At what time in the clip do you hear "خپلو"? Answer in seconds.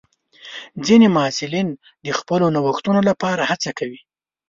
2.19-2.45